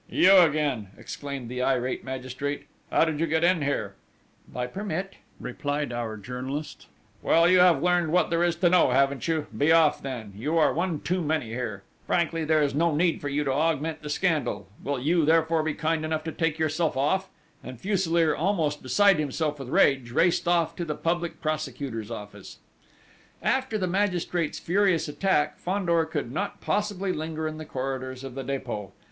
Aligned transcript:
"You 0.09 0.39
again!" 0.39 0.87
exclaimed 0.97 1.47
the 1.47 1.61
irate 1.61 2.03
magistrate: 2.03 2.65
"How 2.89 3.05
did 3.05 3.19
you 3.19 3.27
get 3.27 3.43
in 3.43 3.61
here?" 3.61 3.93
"By 4.51 4.65
permit," 4.65 5.17
replied 5.39 5.93
our 5.93 6.17
journalist. 6.17 6.87
"Well, 7.21 7.47
you 7.47 7.59
have 7.59 7.83
learned 7.83 8.11
what 8.11 8.31
there 8.31 8.41
is 8.43 8.55
to 8.55 8.69
know, 8.71 8.89
haven't 8.89 9.27
you? 9.27 9.45
Be 9.55 9.71
off, 9.71 10.01
then! 10.01 10.33
You 10.35 10.57
are 10.57 10.73
one 10.73 11.01
too 11.01 11.21
many 11.21 11.49
here!... 11.49 11.83
Frankly, 12.07 12.43
there 12.43 12.63
is 12.63 12.73
no 12.73 12.95
need 12.95 13.21
for 13.21 13.29
you 13.29 13.43
to 13.43 13.53
augment 13.53 14.01
the 14.01 14.09
scandal!... 14.09 14.67
Will 14.83 14.99
you, 14.99 15.23
therefore, 15.23 15.61
be 15.61 15.75
kind 15.75 16.03
enough 16.03 16.23
to 16.23 16.31
take 16.31 16.57
yourself 16.57 16.97
off?" 16.97 17.29
And 17.63 17.79
Fuselier, 17.79 18.35
almost 18.35 18.81
beside 18.81 19.19
himself 19.19 19.59
with 19.59 19.69
rage, 19.69 20.09
raced 20.11 20.47
off 20.47 20.75
to 20.77 20.83
the 20.83 20.95
Public 20.95 21.41
Prosecutor's 21.41 22.09
office. 22.09 22.57
After 23.43 23.77
the 23.77 23.85
magistrate's 23.85 24.57
furious 24.57 25.07
attack, 25.07 25.59
Fandor 25.59 26.05
could 26.05 26.31
not 26.31 26.59
possibly 26.59 27.13
linger 27.13 27.47
in 27.47 27.59
the 27.59 27.65
corridors 27.65 28.23
of 28.23 28.33
the 28.33 28.43
Dépôt. 28.43 28.89